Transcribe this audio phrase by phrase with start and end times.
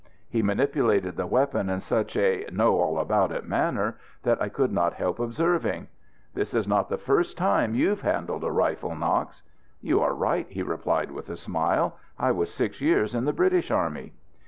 [0.27, 4.71] He manipulated the weapon in such a "know all about it" manner that I could
[4.71, 5.89] not help observing:
[6.33, 9.43] "This is not the first time you've handled a rifle, Knox."
[9.79, 13.69] "You are right," he replied with a smile; "I was six years in the British
[13.69, 14.13] army."